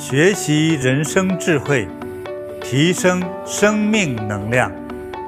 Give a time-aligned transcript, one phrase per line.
[0.00, 1.86] 学习人生智慧，
[2.62, 4.72] 提升生命能量。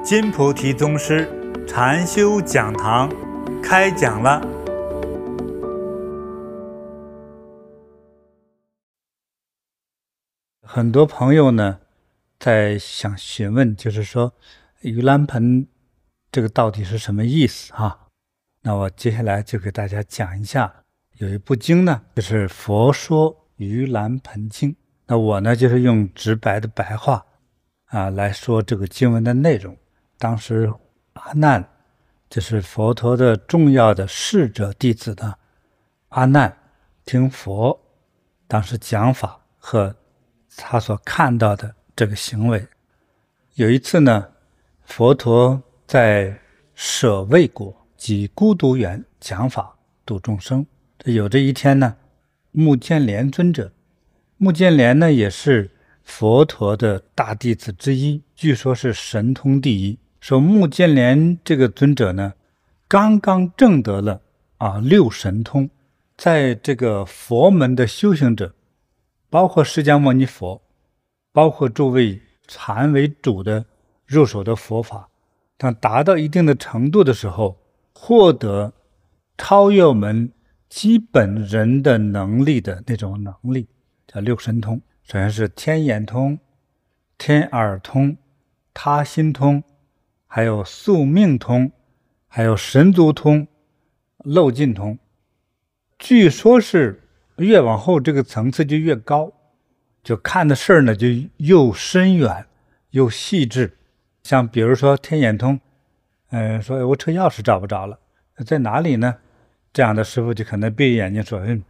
[0.03, 1.29] 金菩提宗师
[1.67, 3.07] 禅修讲堂
[3.61, 4.41] 开讲了。
[10.63, 11.79] 很多朋友呢，
[12.39, 14.33] 在想询问，就是说，
[14.81, 15.67] 盂兰盆
[16.31, 18.07] 这个到底是什么意思啊？
[18.63, 20.83] 那我接下来就给大家讲一下，
[21.19, 23.35] 有一部经呢，就是《佛说》。
[23.57, 24.71] 《盂兰盆经》，
[25.05, 27.25] 那我呢，就是用直白的白话
[27.85, 29.77] 啊来说这个经文的内容。
[30.17, 30.71] 当时
[31.13, 31.63] 阿难
[32.29, 35.37] 就是佛陀的重要的侍者弟子的
[36.09, 36.55] 阿难，
[37.05, 37.79] 听佛
[38.47, 39.95] 当时讲法和
[40.57, 42.65] 他所看到的这个行为。
[43.55, 44.27] 有一次呢，
[44.81, 46.35] 佛陀在
[46.73, 50.65] 舍卫国及孤独园讲法度众生。
[50.97, 51.95] 这有这一天呢。
[52.55, 53.71] 目犍连尊者，
[54.37, 55.71] 目犍连呢也是
[56.03, 59.97] 佛陀的大弟子之一，据说是神通第一。
[60.21, 62.33] 说目犍连这个尊者呢，
[62.87, 64.21] 刚刚证得了
[64.57, 65.67] 啊六神通，
[66.15, 68.53] 在这个佛门的修行者，
[69.31, 70.61] 包括释迦牟尼佛，
[71.31, 73.65] 包括诸位禅为主的
[74.05, 75.09] 入手的佛法，
[75.57, 77.57] 当达到一定的程度的时候，
[77.95, 78.73] 获得
[79.39, 80.31] 超越我们。
[80.73, 83.67] 基本人的能力的那种能力
[84.07, 86.39] 叫六神通，首先是天眼通、
[87.15, 88.17] 天耳通、
[88.73, 89.63] 他心通，
[90.25, 91.71] 还有宿命通，
[92.27, 93.47] 还有神足通、
[94.23, 94.97] 漏尽通。
[95.99, 97.03] 据说是
[97.37, 99.31] 越往后这个层次就越高，
[100.03, 101.07] 就看的事儿呢就
[101.37, 102.47] 又深远
[102.89, 103.77] 又细致。
[104.23, 105.59] 像比如说天眼通，
[106.31, 107.99] 嗯、呃，说我车钥匙找不着了，
[108.43, 109.17] 在哪里呢？
[109.73, 111.63] 这样的师傅就可能闭着眼睛说：“嗯，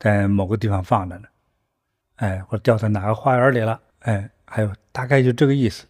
[0.00, 1.28] 在某个地方放着呢，
[2.16, 5.86] 哎，或者掉在哪个花园里了，哎，还有大概就这个意思。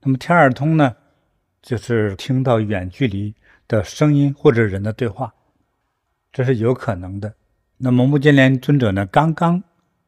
[0.00, 0.94] 那么天耳通呢，
[1.60, 3.34] 就是听到远距离
[3.66, 5.34] 的声音或者人的对话，
[6.32, 7.34] 这是有可能的。
[7.78, 9.60] 那么目犍连尊者呢，刚刚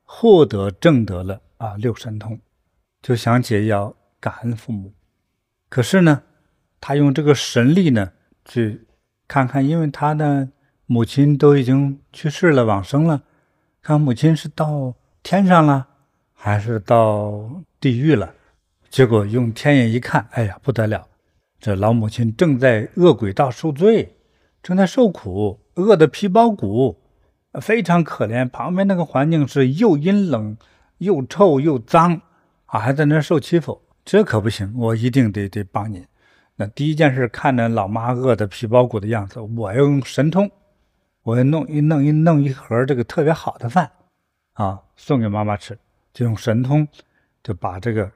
[0.04, 2.38] 获得正得了啊六神通，
[3.02, 4.92] 就想起要感恩父母，
[5.68, 6.22] 可是呢，
[6.80, 8.12] 他用这个神力呢
[8.44, 8.86] 去
[9.26, 10.50] 看看，因为他呢。”
[10.86, 13.22] 母亲都已经去世了，往生了。
[13.82, 15.86] 看母亲是到天上了，
[16.34, 18.34] 还是到地狱了？
[18.90, 21.06] 结果用天眼一看，哎呀，不得了！
[21.58, 24.14] 这老母亲正在饿鬼道受罪，
[24.62, 27.00] 正在受苦，饿得皮包骨，
[27.60, 28.48] 非常可怜。
[28.48, 30.56] 旁边那个环境是又阴冷
[30.98, 32.20] 又臭又脏
[32.66, 34.72] 啊，还在那受欺负，这可不行！
[34.76, 36.06] 我一定得得帮你。
[36.56, 40.50] 那第一件事，看着老妈饿得皮包骨的样子，我要用神通。
[41.24, 43.90] 我弄一弄一弄一盒这个特别好的饭，
[44.52, 45.76] 啊，送给妈妈吃，
[46.12, 46.86] 就用神通，
[47.42, 48.12] 就把这个，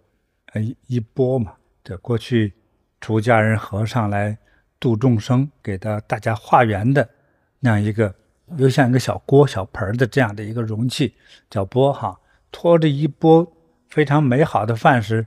[0.52, 2.52] 呃，一钵嘛，这过去
[3.00, 4.36] 出家人和尚来
[4.78, 7.08] 度众生，给他大家化缘的
[7.60, 8.14] 那样一个，
[8.58, 11.14] 又像一个小锅小盆的这样的一个容器，
[11.48, 12.20] 叫钵哈，
[12.52, 13.50] 托着一钵
[13.88, 15.26] 非常美好的饭食，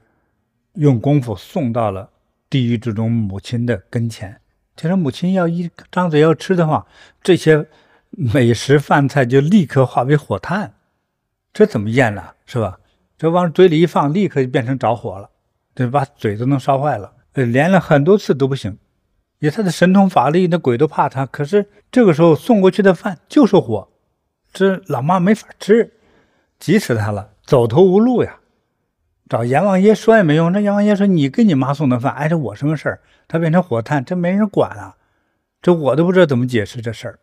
[0.73, 2.11] 用功夫送到了
[2.47, 4.39] 地狱之中母亲的跟前。
[4.75, 6.87] 听说母亲要一张嘴要吃的话，
[7.21, 7.67] 这些
[8.09, 10.73] 美食饭菜就立刻化为火炭，
[11.53, 12.23] 这怎么咽呢？
[12.45, 12.79] 是吧？
[13.17, 15.29] 这往嘴里一放，立刻就变成着火了，
[15.75, 17.13] 这把嘴都能烧坏了。
[17.33, 18.77] 呃连了很多次都不行，
[19.39, 21.25] 以他的神通法力，那鬼都怕他。
[21.25, 23.87] 可是这个时候送过去的饭就是火，
[24.51, 25.93] 这老妈没法吃，
[26.59, 28.39] 急死他了，走投无路呀。
[29.31, 32.99] 找阎王爷说也没用，那阎王爷说：“你给你妈送的饭碍着我什么事儿？
[33.29, 34.97] 他变成火炭，这没人管啊！
[35.61, 37.19] 这我都不知道怎么解释这事儿。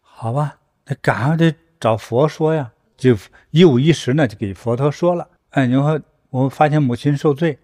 [0.00, 0.56] 好吧，
[0.86, 2.72] 那赶快得找佛说呀！
[2.96, 3.16] 就
[3.52, 5.28] 一五一十呢，就给佛陀说了。
[5.50, 6.00] 哎，你说
[6.30, 7.60] 我发现母亲受罪，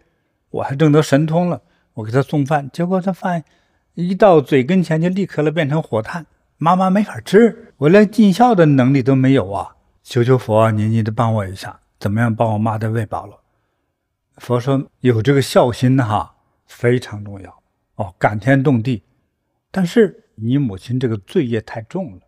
[0.50, 1.60] 我还证得神通了，
[1.94, 3.42] 我给他送饭，结果他饭
[3.94, 6.24] 一到嘴跟前就立刻了变成火炭，
[6.58, 9.74] 妈妈没法吃，我连尽孝的能力都没有啊！
[10.04, 13.38] 求求佛，你你得帮我一下，怎么样帮我妈的喂饱了？”
[14.38, 16.34] 佛说有这个孝心哈，
[16.66, 17.62] 非常重要
[17.94, 19.02] 哦，感天动地。
[19.70, 22.22] 但是你母亲这个罪业太重了，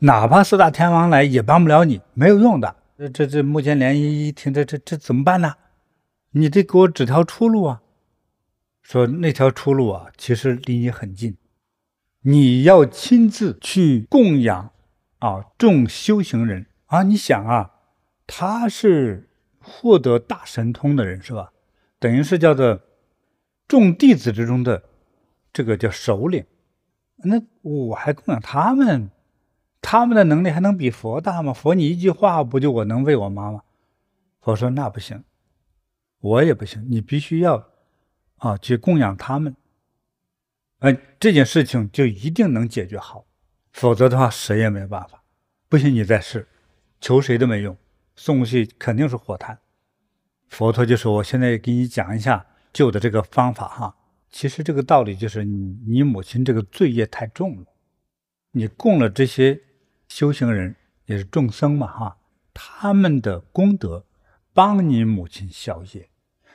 [0.00, 2.76] 哪怕四大天王来也帮不了你，没有用的。
[2.98, 5.54] 这这这目犍连一一听，这这这怎么办呢？
[6.32, 7.80] 你得给我指条出路啊！
[8.82, 11.36] 说那条出路啊，其实离你很近，
[12.20, 14.70] 你要亲自去供养
[15.20, 17.02] 啊众修行人啊！
[17.04, 17.70] 你想啊，
[18.26, 19.29] 他是。
[19.60, 21.52] 获得大神通的人是吧？
[21.98, 22.80] 等于是叫做
[23.68, 24.82] 众弟子之中的
[25.52, 26.44] 这个叫首领。
[27.22, 29.10] 那我还供养他们，
[29.82, 31.52] 他们的能力还能比佛大吗？
[31.52, 33.62] 佛你一句话不就我能喂我妈吗？
[34.40, 35.22] 佛说那不行，
[36.20, 37.68] 我也不行，你必须要
[38.36, 39.54] 啊去供养他们，
[40.78, 43.26] 哎，这件事情就一定能解决好，
[43.70, 45.22] 否则的话谁也没办法。
[45.68, 46.48] 不行，你再试，
[47.02, 47.76] 求谁都没用，
[48.16, 49.58] 送过去肯定是火炭。
[50.48, 53.96] 佛陀就说：“我现在给你讲一下救的这个方法哈。
[54.30, 57.66] 其实这个道理就是你你母亲这个罪业太重了，
[58.52, 59.60] 你供了这些
[60.08, 60.76] 修行人
[61.06, 62.18] 也是众生嘛哈，
[62.54, 64.04] 他们的功德
[64.52, 66.08] 帮你母亲消业，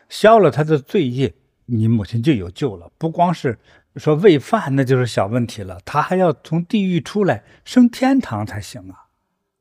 [0.08, 1.34] 消了他的罪业，
[1.66, 2.92] 你母亲就有救了。
[2.98, 3.60] 不光是
[3.98, 9.05] 说喂饭那就是小问题了，他还要从地狱出来升天堂才行啊，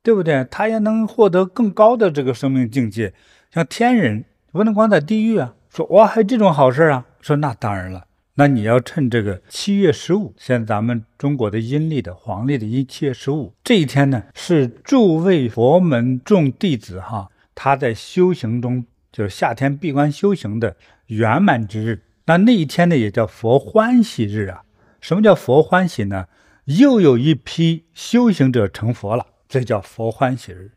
[0.04, 0.46] 对不对？
[0.48, 3.12] 他也能获得更高的这个生命境界。”
[3.50, 5.54] 像天人不能光在地狱啊！
[5.70, 7.06] 说哇，还有这种好事啊！
[7.20, 8.04] 说那当然了，
[8.34, 20.76] 那你要趁这个七月十五，现在咱们中国的阴历的黄历的阴七月十五这一天呢，是诸位佛门众弟子哈，他在修行中就是夏天闭关修行的
[21.06, 22.02] 圆满之日。
[22.26, 24.64] 那那一天呢，也叫佛欢喜日啊！
[25.00, 26.26] 什么叫佛欢喜呢？
[26.64, 30.72] 又有一批修行者成佛了，这叫佛欢喜日。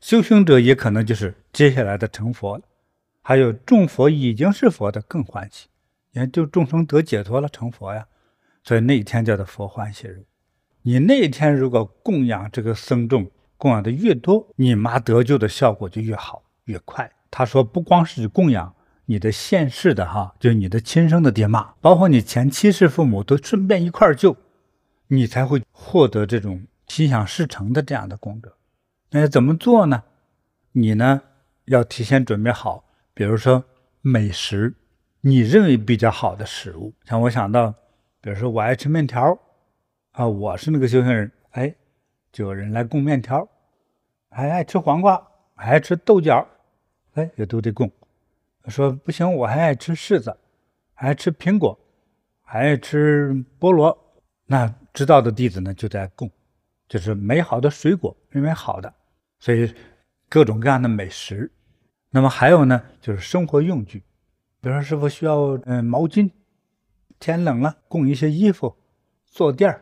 [0.00, 2.62] 修行者也可能就是接下来的成佛了，
[3.20, 5.66] 还有众佛已经是佛的更欢喜，
[6.12, 8.06] 也就众生得解脱了成佛呀，
[8.62, 10.24] 所以那一天叫做佛欢喜日。
[10.82, 17.10] 你那一天如果供养这个僧众，供养的越多，你妈得救的效果就越好越快。
[17.28, 18.72] 他说不光是供养
[19.06, 24.36] 你的现世的哈，就是你的亲生的爹妈，包括你前七世父母都顺便一块儿救，
[25.08, 28.52] 你才会获得这种心想事成的这样的功德。
[29.08, 30.02] 那要怎么做呢？
[30.72, 31.22] 你呢
[31.64, 32.84] 要提前准备好，
[33.14, 33.64] 比如说
[34.02, 34.74] 美食，
[35.22, 36.92] 你认为比较好的食物。
[37.06, 37.72] 像我想到，
[38.20, 39.38] 比如说我爱吃面条，
[40.10, 41.74] 啊，我是那个修行人，哎，
[42.30, 43.48] 就有人来供面条，
[44.28, 46.46] 还爱吃黄瓜，还爱吃豆角，
[47.14, 47.90] 哎，也都得供。
[48.66, 50.36] 说不行，我还爱吃柿子，
[50.92, 51.78] 还爱吃苹果，
[52.42, 53.98] 还爱吃菠萝，
[54.44, 56.30] 那知道的弟子呢就在供，
[56.92, 58.92] 就是美好的水果，认为好的。
[59.40, 59.72] 所以，
[60.28, 61.50] 各种各样的美食，
[62.10, 64.00] 那么还有呢，就是生活用具，
[64.60, 66.30] 比如说师傅需要嗯毛巾，
[67.18, 68.76] 天冷了供一些衣服，
[69.24, 69.80] 坐垫儿，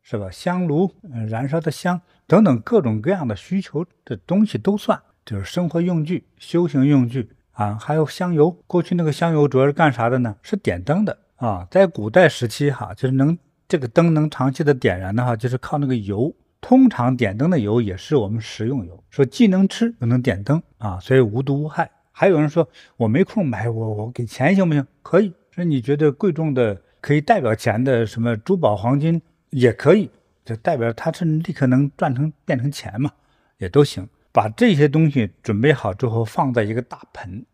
[0.00, 0.30] 是吧？
[0.30, 7.74] 香炉，嗯，燃烧的香等等各种各样的需求的东西都算，就是生活用具、修行用具啊。
[7.78, 10.34] 还有香油，过去那个香油主要是干啥的呢？
[10.40, 11.68] 是点灯的啊。
[11.70, 13.38] 在古代时期哈，就是能
[13.68, 16.34] 这个灯能长期的点燃的话，就是靠那个油。
[16.60, 21.88] 通常点灯的油也是我们食用油，说既能吃又能点灯啊，所以无毒无害。
[22.10, 24.84] 还有人说我没空买，我我给钱行不行？
[25.02, 25.32] 可以。
[25.52, 30.10] 说你觉得贵重的可以代表钱的什么珠宝黄金也可以，
[30.44, 33.12] 就代表它是立刻能赚成变成钱嘛，
[33.58, 34.08] 也都行。
[34.32, 37.44] 把这些东西准备好之后，放在一个大盆，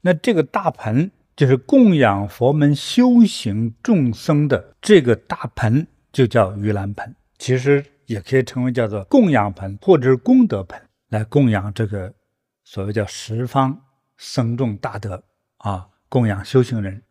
[0.00, 7.14] 那这个大盆就是供养佛门修行众生的这个大盆，就叫盂兰盆。
[7.38, 7.84] 其实。
[8.06, 12.14] 也可以称为叫做供养盆或者是功德盆，来供养这个
[12.62, 13.82] 所谓叫十方
[14.16, 15.24] 僧众大德
[15.56, 17.02] 啊，供养修行人。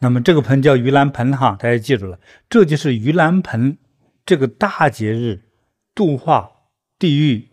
[0.00, 2.20] 那么这个盆叫盂兰盆哈，大家记住了，
[2.50, 3.78] 这就是盂兰盆
[4.26, 5.44] 这个大节日
[5.94, 6.50] 度化
[6.98, 7.48] 地狱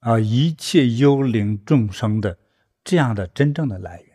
[0.00, 2.38] 啊一切幽灵众生的
[2.82, 4.11] 这样的真正的来源。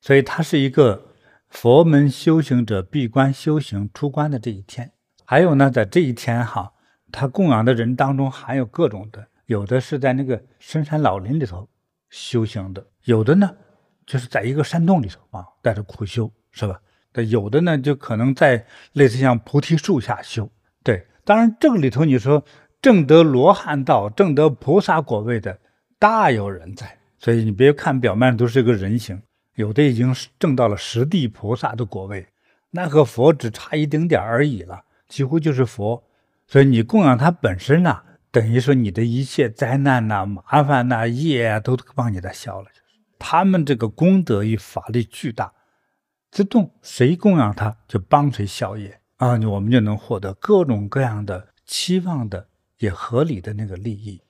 [0.00, 1.06] 所以它是一个
[1.48, 4.92] 佛门修行者闭关修行出关的这一天。
[5.24, 6.72] 还有呢，在这一天哈，
[7.12, 11.68] 他供养的人当中还有各种的，有的是在那个深山老林里头
[12.08, 13.50] 修行的，有的呢
[14.06, 16.80] 就是在一个山洞里头啊，带着苦修，是吧？
[17.28, 20.50] 有的呢就可能在类似像菩提树下修。
[20.82, 22.44] 对，当然这个里头你说
[22.80, 25.58] 正得罗汉道、正得菩萨果位的
[25.98, 29.20] 大有人在，所以你别看表面都是一个人形，
[29.60, 32.26] 有的已经证到了十地菩萨的果位，
[32.70, 34.84] 那和佛只差一丁点而已了。
[35.06, 36.02] 几乎就是佛，
[36.46, 42.68] 所以你供养他本身呢，等于说你的一切灾难呐、麻烦呐、业啊，都帮你的消了。
[43.18, 45.52] 他们这个功德与法力巨大，
[46.30, 52.48] 自动谁供养他就帮谁消业啊，我们就能获得各种各样的期望的
[52.78, 54.22] 也合理的那个利益。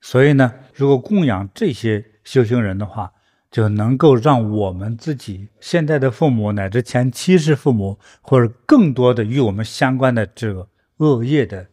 [0.00, 3.12] 所以呢，如果供养这些修行人的话，
[3.56, 11.66] 就能够让我们自己现在的父母乃至前七世父母，或者更多的与我们相关的这个恶业的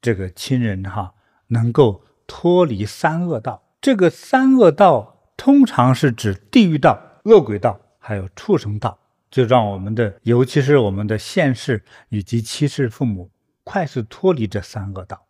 [0.00, 1.12] 这个亲人哈，
[1.48, 3.62] 能够脱离三恶道。
[3.78, 8.98] 这个三恶道通常是指地狱道、恶鬼道，还有畜生道。
[9.30, 13.30] 就让我们的，尤其是我们的现世以及七世父母，
[13.64, 15.27] 快速脱离这三恶道。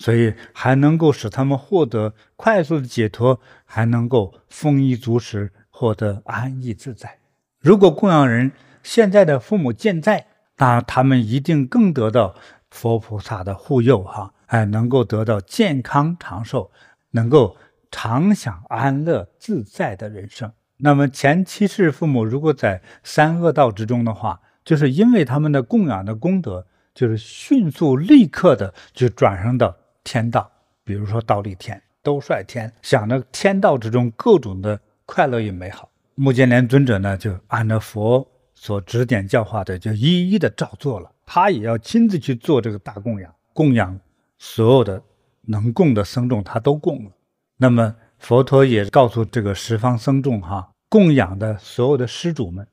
[0.00, 7.18] 所以还能够使他们获得快速的解脱，还能够丰衣足食，获得安逸自在。
[7.58, 8.50] 如果供养人
[8.82, 10.26] 现在的父母健在，
[10.56, 12.34] 那他们一定更得到
[12.70, 16.70] 佛菩萨的护佑，哈，哎，能够得到健康长寿，
[17.10, 17.58] 能够
[17.90, 20.50] 常享安乐自在的人生。
[20.78, 30.50] 那么前七世父母如果在三恶道之中的话，就是因为他们的供养的功德，就是迅速立刻的就转生到天道，
[30.84, 35.90] 比如说道利天、兜率天，想着天道之中各种的快乐与美好。
[36.14, 41.10] 目犍连尊者呢，就按照佛所指点教化的，就一一的照做了。
[41.26, 43.98] 他也要亲自去做这个大供养，供养
[44.38, 45.02] 所有的
[45.42, 47.10] 能供的僧众，他都供了。
[47.56, 47.96] 那么。
[48.20, 52.68] 佛陀也告诉这个十方僧众哈，供养的所有的施主们，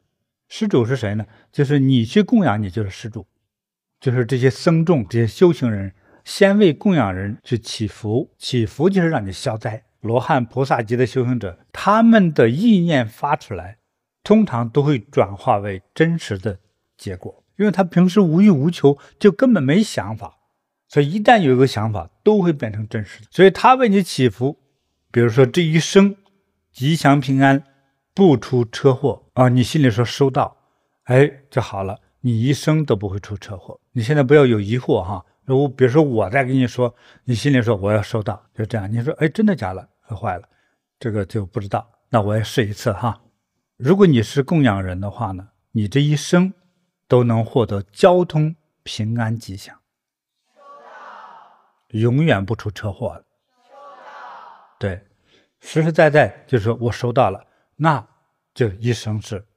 [0.49, 1.25] 施主是谁呢？
[1.53, 3.25] 就是你去供养，你就是施主，
[4.01, 5.93] 就是这些僧众、这些修行人，
[6.27, 9.85] 先为供养人去祈福，祈福就是让你消灾。
[10.01, 13.77] 罗汉、菩萨级的修行者，他们的意念发出来，
[14.25, 16.59] 通常都会转化为真实的
[16.97, 20.39] 结果，因为他平时无欲无求，就根本没想法，
[20.89, 23.27] 所以一旦有一个想法，都会变成真实的。
[23.31, 24.59] 所以他为你祈福。
[25.09, 26.17] 比如说这一生
[26.73, 27.63] 吉祥平安，
[28.13, 29.47] 不出车祸啊！
[29.47, 30.57] 你心里说收到，
[31.05, 33.79] 哎，就好了，你一生都不会出车祸。
[33.93, 35.23] 你现在不要有疑惑哈。
[35.47, 38.91] 如比如说我再跟你说，你心里说我要收到，就这样。
[38.91, 39.89] 你说哎，真的假的？
[40.09, 40.43] 坏了，
[40.99, 41.89] 这个就不知道。
[42.09, 43.21] 那我也试一次哈。
[43.77, 46.53] 如果你是供养人的话呢，你这一生
[47.07, 49.73] 都能获得交通平安吉祥，
[50.53, 53.23] 收到，永远不出车祸了，
[53.69, 54.77] 收到。
[54.77, 55.01] 对，
[55.61, 58.05] 实实在在就是说我收到了，那
[58.53, 59.47] 就一生是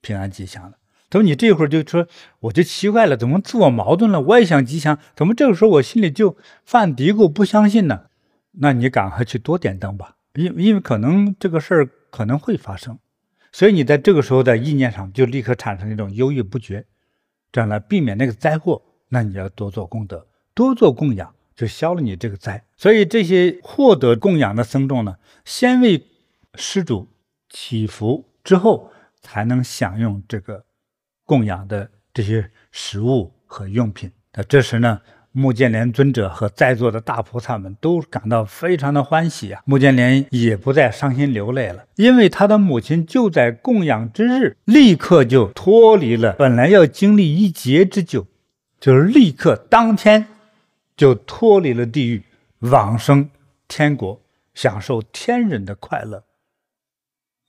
[0.00, 0.76] 平安吉祥的。
[1.16, 2.06] 他说你这会儿就说，
[2.40, 4.20] 我就奇怪了，怎么自我矛盾了？
[4.20, 8.08] 我也想吉祥，怎么这个时候我心里就犯嘀咕，不相信呢？
[8.58, 12.98] 那你赶快去多点灯吧，因因为可能这个事儿可能会发生，
[13.50, 16.84] 所以你在这个时候的意念上就立刻产生一种犹豫不决，
[17.50, 18.82] 这样来避免那个灾祸。
[19.08, 21.32] 那你要多做功德，多做供养。
[21.54, 26.06] 就消了你这个灾，所以这些获得供养的僧众呢，先为
[26.54, 27.08] 施主
[27.48, 28.92] 祈福之后，
[29.22, 30.65] 才能享用这个
[31.26, 34.10] 供养的这些食物和用品。
[34.32, 34.98] 那这时呢，
[35.32, 39.60] 目犍连尊者和在座的大菩萨们都感到非常的欢喜啊。
[39.66, 48.26] 目犍连也不再伤心流泪了，因为他的母亲就在供养之日，立刻就脱离了本来要经历一劫之久，
[48.80, 50.28] 就是立刻当天。
[50.96, 52.22] 就脱离了地狱，
[52.60, 53.28] 往生
[53.68, 54.18] 天国，
[54.54, 56.24] 享受天人的快乐。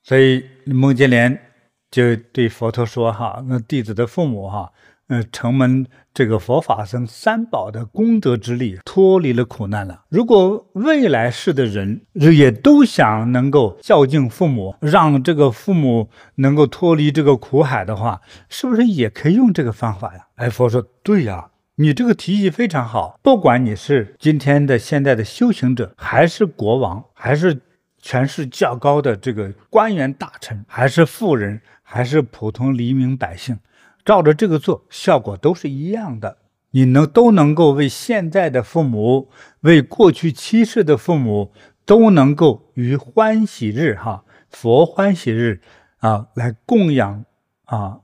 [0.03, 1.46] 所以目犍连
[1.89, 4.71] 就对佛陀说：“哈，那弟子的父母哈，
[5.07, 10.03] 嗯，承蒙这个佛法僧三宝的功德之力，脱离了苦难了。
[10.09, 27.61] 如果未来世的人也都想能够孝敬父母，让这个父母能够脱离这个苦海的话，是不是也可以用这个方法呀？”哎，佛说：“对呀。”你这个提议非常好，不管你是今天的现在的修行者，还是国王，还是
[28.01, 33.59] 权势较高的这个官员大臣，还是富人，还是普通黎民百姓，
[34.03, 36.39] 照着这个做，效果都是一样的。
[36.71, 39.29] 你能都能够为现在的父母，
[39.61, 41.53] 为过去七世的父母，
[41.85, 45.61] 都能够于欢喜日哈，佛欢喜日
[45.99, 47.23] 啊，来供养
[47.63, 48.01] 啊，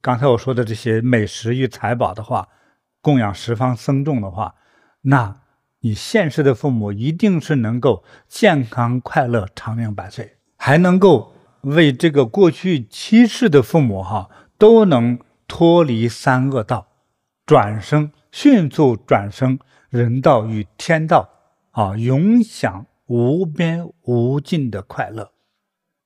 [0.00, 2.48] 刚才我说的这些美食与财宝的话。
[3.02, 4.54] 供养十方僧众的话，
[5.02, 5.42] 那
[5.80, 16.88] 你现世的父母一定是能够健康快乐、长命百岁，还能够为这个过去七世的父母哈，都能脱离三恶道，
[17.46, 21.28] 转生迅速转生人道与天道
[21.70, 25.32] 啊，永享无边无尽的快乐。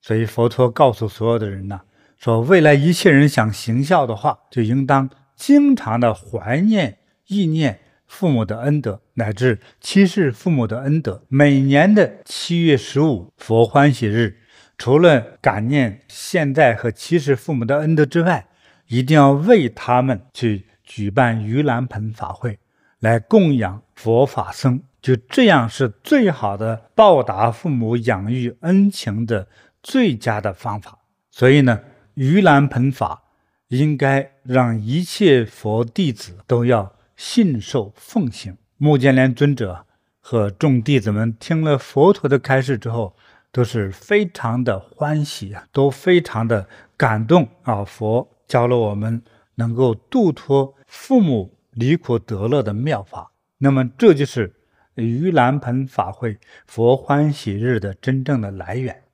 [0.00, 1.80] 所以佛陀告诉所有的人呢，
[2.18, 5.10] 说未来一切人想行孝的话，就应当。
[5.36, 11.24] 经常的怀念、忆念父母的恩德，乃至七世父母的恩德。
[11.26, 14.38] 每年的七月十五佛欢喜日，
[14.76, 18.46] 除了感念现在和七世父母的恩德之外，
[18.88, 22.58] 一定要为他们去举办盂兰盆法会，
[23.00, 24.82] 来供养佛法僧。
[25.00, 29.48] 就这样是最好的报答父母养育恩情的
[29.82, 30.98] 最佳的方法。
[31.30, 31.80] 所以呢，
[32.16, 33.22] 盂兰盆法。
[33.68, 38.56] 应该让一切佛弟子都要信受奉行。
[38.76, 39.86] 目犍连尊者
[40.20, 43.16] 和众弟子们听了佛陀的开示之后，
[43.54, 47.84] 都是非常的欢喜啊，都非常的感动啊。
[47.84, 49.22] 佛教了我们
[49.54, 54.52] 能够度脱父母离苦得乐的妙法，那么这就是
[54.96, 59.04] 盂兰盆法会佛欢喜日的真正的来源。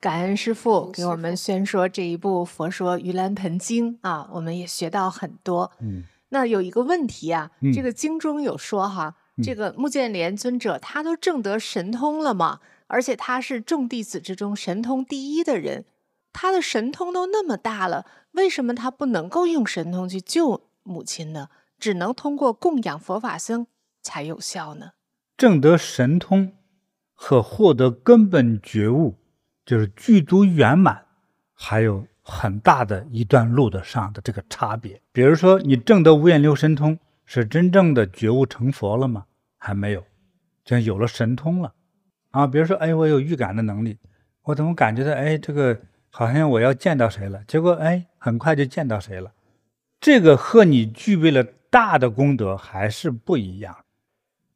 [0.00, 5.70] 感恩师父给我们宣说这一部《佛说盂兰盆经》啊，我们也学到很多。
[5.78, 15.84] 嗯，那有一个问题啊，嗯、这个经中有说哈，嗯、这个目犍连尊者他都证得神通了嘛，而且他是众弟子之中神通第一的人，
[16.32, 21.48] 他的神通都那么大了，为什么他不能够用神通去救母亲呢？
[21.78, 23.66] 只能通过供养佛法僧
[24.02, 24.92] 才有效呢？
[25.36, 26.54] 证得神通
[27.12, 29.18] 和获得根本觉悟。
[29.66, 31.06] 就是具足圆满，
[31.52, 35.02] 还有很大的一段路的上的这个差别。
[35.10, 39.24] 比如说，你证得无眼六神通，是真正的觉悟成佛了吗？
[39.58, 40.04] 还没有，
[40.64, 41.74] 就有了神通了
[42.36, 42.46] 啊。
[42.46, 43.98] 比如说，哎，我有预感的能力，
[44.42, 49.32] 我怎么感觉到，哎，这个好像我要见到谁了，结果哎，很快就见到谁了。
[50.00, 53.76] 这个和你具备了大的功德还是不一样，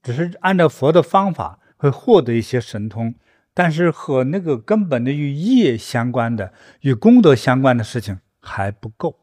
[0.03, 3.15] 只是按照佛的方法会获得一些神通。
[3.53, 9.19] 但是和那个根本的与业相关的、与功德相关的事情还不够，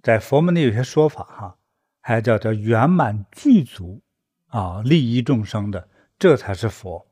[0.00, 1.56] 在佛门里有些说法哈，
[2.00, 4.00] 还叫做圆满具足
[4.46, 7.04] 啊，利益众生的，这才是佛。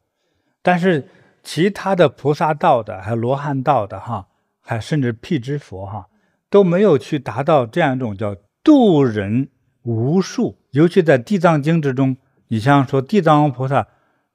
[0.63, 1.09] 但是
[1.43, 4.29] 其他的菩萨道的，还有罗汉道的哈，
[4.61, 6.07] 还甚至辟支佛哈，
[6.49, 9.49] 都没有去达到这样一种叫度人
[9.83, 10.59] 无数。
[10.71, 12.17] 尤其在地藏经之中，
[12.49, 13.89] 你像说地藏王菩萨，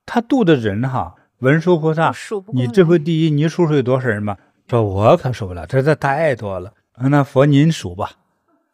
[0.06, 1.16] 他度的人哈。
[1.40, 2.12] 文殊菩萨，
[2.52, 4.36] 你智慧第一，你数数有多少人吧？
[4.68, 6.74] 说我可数不了，这这太多了。
[6.96, 8.10] 那佛您数吧。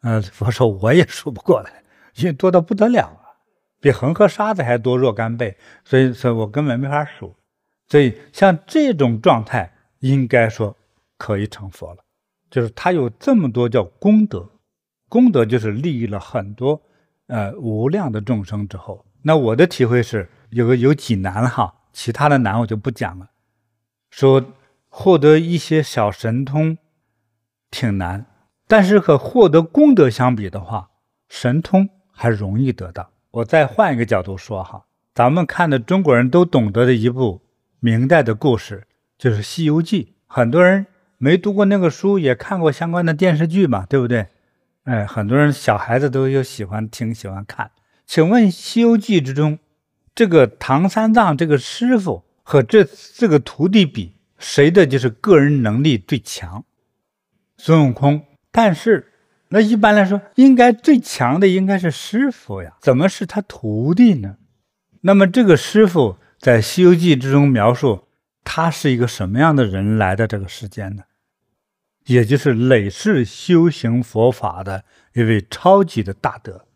[0.00, 1.82] 嗯，佛说我也数不过来，
[2.14, 3.36] 因为多得不得了啊，
[3.82, 5.58] 比恒河沙子还多若干倍。
[5.84, 7.36] 所以所以我根本没法数。
[7.88, 10.76] 所以像这种状态，应该说
[11.18, 12.04] 可以成佛了，
[12.50, 14.50] 就是他有这么多叫功德，
[15.08, 16.82] 功德就是利益了很多
[17.26, 19.04] 呃无量的众生之后。
[19.22, 21.74] 那我的体会是有个有几难哈。
[21.92, 23.30] 其他的难我就不讲了，
[24.10, 24.44] 说
[24.88, 26.76] 获得一些小神通
[27.70, 28.26] 挺难，
[28.66, 30.90] 但是和获得功德相比的话，
[31.28, 33.12] 神通还容易得到。
[33.30, 37.42] 我再换一个角度说哈，咱们看的中国人都懂得的一部
[37.84, 38.84] 明代的故事，
[39.18, 40.04] 就是《西游记》。
[40.26, 40.86] 很多人
[41.18, 44.28] 没读过那个书，也看过相关的电视剧嘛，对不对？
[44.84, 47.70] 哎，很多人小孩子都有喜欢听、喜欢看。
[48.06, 49.58] 请问《西游记》之中，
[50.14, 56.64] 这个唐三藏这个师傅和这四个徒弟比，谁的就是个人能力最强？
[57.58, 58.24] 孙悟空。
[58.50, 59.12] 但是
[59.48, 64.36] 那一般来说，应该最强的应该是师傅呀，怎么是他徒弟呢？
[65.02, 68.06] 那么这个师傅在《西游记》之中描述，
[68.44, 71.04] 他是一个什么样的人来的这个世间呢？
[72.04, 76.66] 也就是累世修行佛法的一位超级的大德，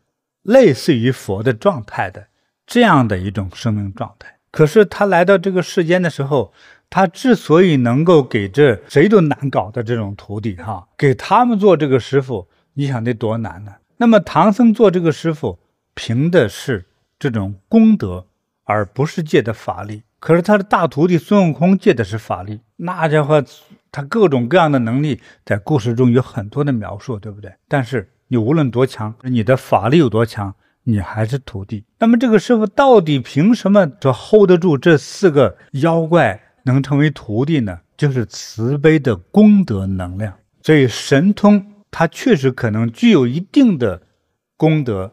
[0.41, 2.29] 类似于佛的状态的。
[2.67, 6.55] 这样的一种生命状态，可是他来到这个世间的时候，
[6.89, 13.75] 他之所以能够给这谁都难搞的这种徒弟哈，给他们做这个师傅，你想得多难呢？
[13.99, 15.59] 那么唐僧做这个师傅，
[15.93, 16.87] 凭的是
[17.19, 18.28] 这种功德，
[18.69, 20.03] 而不是借的法力。
[20.21, 23.43] 可是他的大徒弟孙悟空借的是法力，那家伙
[23.91, 27.53] 他各种各样的能力，在故事中有很多的描述，对不对？
[27.67, 30.55] 但是你无论多强，你的法力有多强。
[30.85, 37.81] 你还是徒弟，那么这个师傅到底凭什么就 hold 得住这四个妖怪，能成为徒弟呢？
[37.95, 40.33] 就是慈悲的功德能量。
[40.63, 44.01] 所以神通它确实可能具有一定的
[44.57, 45.13] 功德，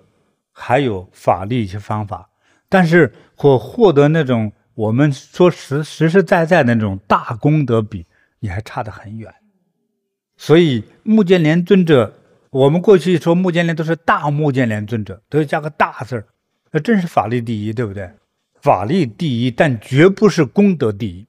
[0.54, 2.30] 还有法力一些方法，
[2.70, 8.06] 但是或获得那种我们说实实实在在的那种大功德比，
[8.40, 9.34] 你还差得很远。
[10.38, 12.14] 所以目犍连尊者。
[12.52, 16.26] 我们过去说目犍连都是大目犍连尊者，都要加个大字儿，
[16.72, 18.10] 那真是法力第一，对不对？
[18.62, 21.28] 法力第一，但绝不是功德第一。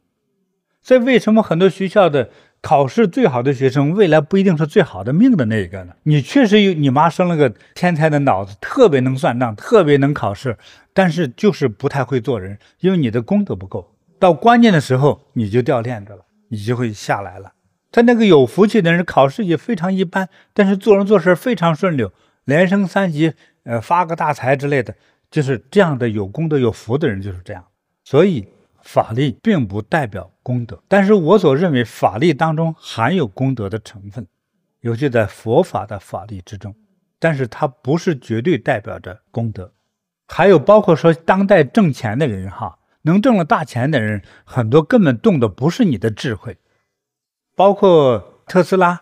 [0.81, 2.31] 所以为什么很多学校的
[2.67, 5.93] 考试最好的学生，未来不一定是最好的命的那一个呢？
[6.03, 10.59] 你确实有你妈生了个天才的脑子，特别能算账，特别能考试，
[10.93, 17.53] 但是就是不太会做人，因为你的功德不够，到关键的时候你就掉链子了，你就会下来了。
[17.93, 22.13] 他那个有福气的人，考试也非常一般，但是做人做事非常顺溜，
[22.47, 24.93] 连升三级，呃，发个大财之类的，
[25.31, 27.65] 就是这样的有功德有福的人就是这样。
[28.03, 28.49] 所以
[28.87, 34.25] 法力并不代表功德，但是我所认为法力当中含有功德的成分，
[34.81, 36.73] 尤其在佛法的法力之中，
[37.19, 39.73] 但是它不是绝对代表着功德。
[40.29, 46.57] 还有包括说当代挣钱的人哈，能挣了大钱的人，很多根本动的不是你的智慧。
[47.57, 49.01] 包括特斯拉，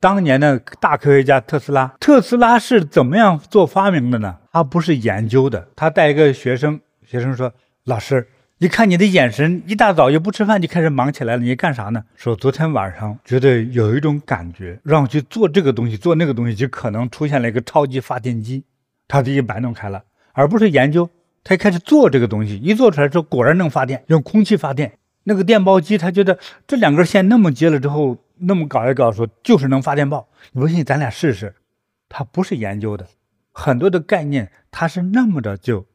[0.00, 4.38] 当年的大科学家特斯拉，特斯拉是怎么样做发明的呢？
[4.52, 7.52] 他不是研究的，他带一个学生学生说
[7.84, 8.26] ：“老师，
[8.58, 18.64] 一看你的眼神，一大早又不吃饭就开始忙起来了，你干啥呢？”说昨天晚上觉得有一种感觉，让我去做这个东西，做那个东西，就可能出现了一个超级发电机，
[19.06, 21.08] 他就一摆弄开了，而不是研究。
[21.44, 24.98] 他一开始做这个东西，一做出来之后，果然能发电，用空气发电。
[25.22, 30.28] 那个电报机，他觉得这两根线那么接了之后，那么搞一搞，说就是能发电报。
[30.50, 31.54] 你不信，咱俩试试。
[32.08, 33.06] 他不是研究的，
[33.52, 35.86] 很多的概念，他是那么的就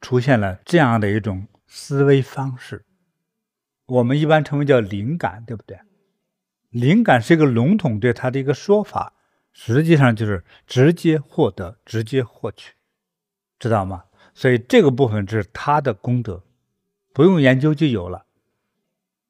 [0.00, 2.84] 出现了这样的一种思维方式。
[3.86, 5.80] 我们一般称为叫灵感，对不对？
[6.68, 9.14] 灵感是一个笼统对他的一个说法，
[9.52, 12.74] 实际上就是直接获得、直接获取，
[13.58, 14.04] 知道吗？
[14.34, 16.44] 所以这个部分是他的功德，
[17.14, 18.26] 不用研究就有了。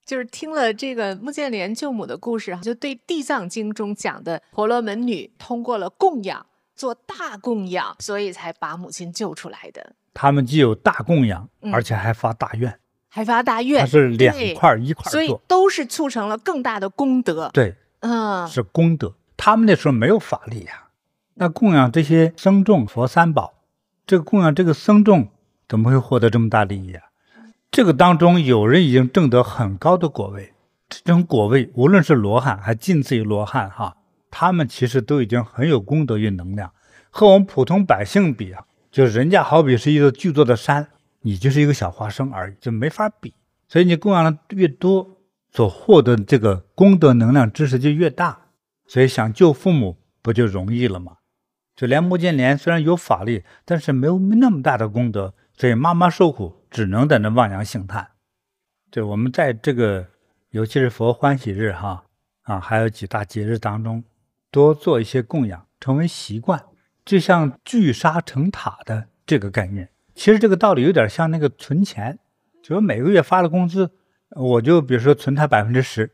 [0.04, 9.94] 就是听了这个目犍连舅母的故事，就对《地藏经》中讲的婆罗门女通过了供养，做大供养，所以才把母亲救出来的。
[10.14, 17.50] 他们既有大供养，而且还发大愿，嗯、还发大愿，它是两块一块做，所以都是促成了更大的功德。
[17.52, 19.14] 对，嗯，是功德。
[19.36, 20.88] 他们那时候没有法力呀、啊，
[21.34, 23.54] 那供养这些僧众佛三宝。
[24.06, 25.28] 这个供养这个僧众
[25.68, 27.04] 怎么会获得这么大利益啊？
[27.70, 30.52] 这个当中有人已经证得很高的果位，
[30.88, 33.96] 这种果位无论是罗汉还近似于罗汉哈，
[34.30, 36.70] 他们其实都已经很有功德与能量，
[37.10, 40.86] 和我们普通百姓比啊，就人家好比是一座巨座的山，
[41.22, 43.32] 你就是一个小花生而已，就没法比。
[43.66, 45.16] 所以你供养的越多，
[45.50, 48.48] 所获得的这个功德能量知识就越大，
[48.86, 51.16] 所以想救父母不就容易了吗？
[51.74, 58.10] 就连目犍连虽然有法力，但是没有那么大的功德，所以妈妈受苦，只能在那望洋兴叹。
[58.90, 60.06] 就我们在这个，
[60.50, 62.04] 尤其是佛欢喜日哈
[62.42, 64.04] 啊，还有几大节日当中，
[64.50, 66.62] 多做一些供养，成为习惯，
[67.04, 69.88] 就像聚沙成塔的这个概念。
[70.14, 72.18] 其实这个道理有点像那个存钱，
[72.62, 73.90] 就是每个月发了工资，
[74.36, 76.10] 我就比如说存它百分之十，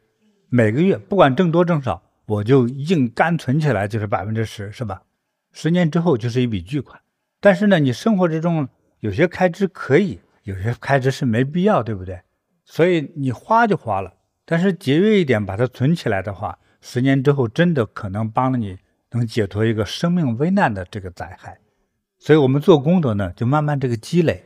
[0.49, 5.03] 每个月不管挣多挣少，我就硬干存起来，就是百分之十，是吧？
[5.53, 7.01] 十年之后就是一笔巨款，
[7.41, 8.69] 但是呢，你生活之中
[9.01, 12.21] 有些开支可以，有些开支是没必要，对不对？
[12.65, 14.13] 所以你花就花了，
[14.45, 18.79] 但是节约一点，把它存起来的话，十年之后真的可能帮了你，
[19.11, 21.59] 能解脱一个生命危难的这个灾害。
[22.19, 24.45] 所以我们做功德呢，就慢慢这个积累，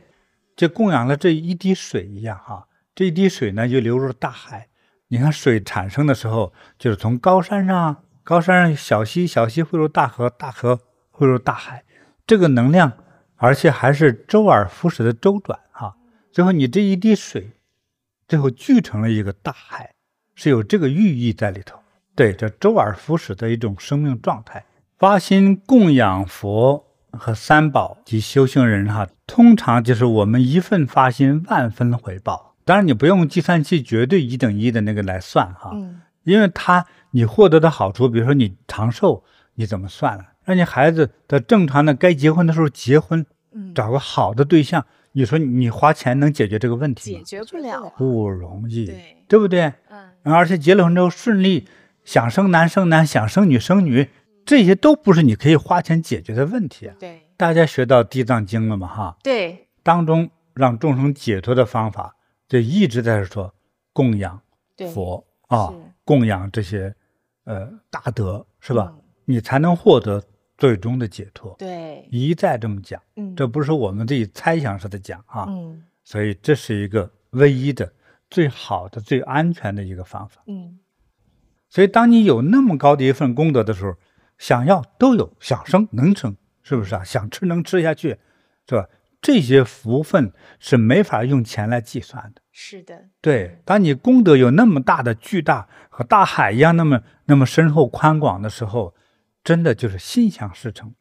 [0.55, 4.69] 就供养了这一滴水一样哈，这一滴水呢就流入了大海。
[5.07, 10.79] 你看水产生的时候，就是从高山上，高山上小溪，小溪汇入大河，大河。
[11.15, 11.85] 汇入大海，
[12.25, 12.91] 这个能量，
[13.35, 15.95] 而且还是周而复始的周转哈。
[16.31, 17.51] 最后你这一滴水，
[18.27, 19.93] 最后聚成了一个大海，
[20.33, 21.82] 是有这个寓意在里头。
[22.15, 24.63] 对，这周而复始的一种生命状态。
[24.97, 32.55] 发心供养佛和三宝及修行人哈，通常就是我们一份发心，万分回报。
[32.63, 39.23] 当然你不用计算器绝对一等一的那个来算哈，嗯，因为它你获得的好处，比如说你长寿，
[39.55, 40.23] 你怎么算了？
[40.45, 43.25] 让你孩子的正常的该结婚的时候结婚，
[43.75, 47.21] 找个好的对象，你说你花钱能解决这个问题吗？
[47.25, 49.73] 解决不了，不容易，对，对不对？
[49.89, 51.67] 嗯，而且结了婚之后顺利，
[52.05, 54.09] 想生男生男，想生女生女，
[54.45, 56.95] 这些都不是你可以花钱解决的问题啊。
[56.99, 58.87] 对，大家学到《地藏经》了吗？
[58.87, 62.15] 哈，对，当中让众生解脱的方法，
[62.47, 63.53] 就一直在说
[63.91, 64.41] 供养
[64.93, 66.93] 佛啊，供养这些
[67.45, 68.93] 呃大德，是吧？
[69.25, 70.23] 你才能获得。
[70.55, 77.91] 最终的解脱，对，一再这么讲，嗯，这不是我们自己猜想式的讲啊，嗯，所以这是一个唯一的、
[78.29, 80.77] 最好的、最安全的一个方法，嗯，
[81.73, 83.95] 所以当你有那么高的一份功德的时候，
[84.37, 87.03] 想要都有，想生能生，是不是啊？
[87.03, 88.19] 想吃能吃下去，
[88.69, 88.87] 是吧？
[89.19, 93.59] 这些福分是没法用钱来计算的，是的，对。
[93.65, 98.93] 当你功德有那么大的巨大，和大海一样那么那么深厚宽广的时候。
[99.43, 100.93] 真的就是心想事成，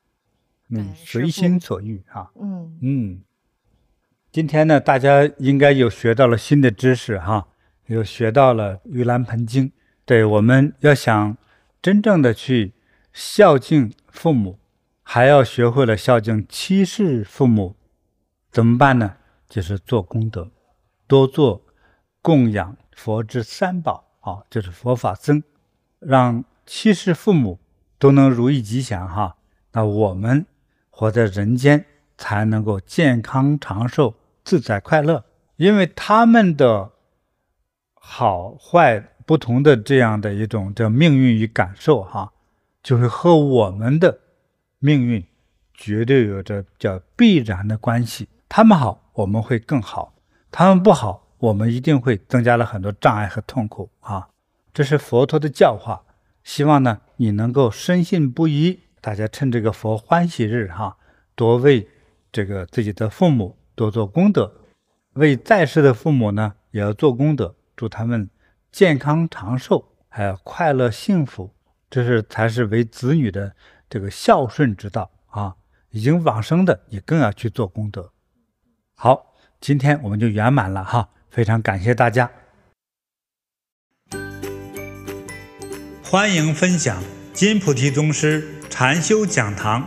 [0.71, 3.23] 嗯，随心所欲啊，嗯嗯。
[4.33, 7.47] 今天呢，大家应该有学到了新的知识哈，
[7.87, 9.69] 有学到了《盂兰盆经》。
[10.05, 11.37] 对，我们要想
[11.81, 12.75] 真正的去
[13.12, 14.59] 孝敬父母，
[15.03, 17.77] 还要学会了孝敬七世父母，
[18.51, 19.17] 怎么办呢？
[19.49, 20.51] 就是做功德，
[21.07, 21.62] 多做
[22.21, 25.43] 供养佛之三宝啊，就是佛法僧，
[25.99, 27.59] 让七世父母。
[27.99, 29.37] 都能如意吉祥哈，
[29.71, 30.45] 那我们
[30.91, 31.87] 活在人间
[32.19, 35.25] 才能够健康长寿、自在快乐。
[35.55, 36.91] 因为他们的
[37.95, 42.33] 好坏不同的这样的一种叫命运与感受哈，
[42.83, 44.21] 就是和我们的
[44.79, 45.25] 命运
[45.75, 48.29] 绝对有着叫必然的关系。
[48.49, 50.13] 他们好，我们会更好；
[50.51, 54.29] 他们不好，我们一定会增加了很多障碍和痛苦啊！
[54.75, 56.03] 这是佛陀的教化，
[56.45, 58.81] 希望呢你能够深信不疑。
[59.01, 60.97] 大家趁这个佛欢喜日哈，
[61.35, 61.89] 多为
[62.31, 64.53] 这个自己的父母多做功德，
[65.15, 68.31] 为在世的父母呢也要做功德，祝他们
[68.73, 71.51] 健康长寿，还有快乐幸福。
[71.91, 73.55] 这是才是为子女的
[73.91, 75.57] 这个孝顺之道啊！
[75.91, 78.13] 已经往生的，你更要去做功德。
[78.95, 82.31] 好，今天我们就圆满了哈，非常感谢大家。
[86.03, 87.03] 欢迎分享
[87.35, 89.87] 金菩提宗师禅修讲堂，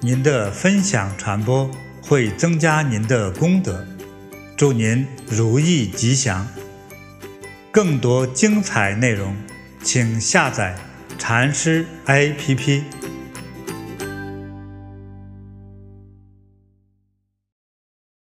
[0.00, 1.70] 您的分享传播
[2.02, 3.86] 会增加您的功德，
[4.54, 6.46] 祝您如意吉祥。
[7.76, 9.36] 更多精彩内容，
[9.82, 10.74] 请下载
[11.18, 12.80] 禅师 APP。